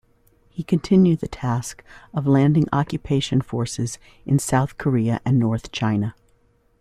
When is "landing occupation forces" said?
2.25-3.99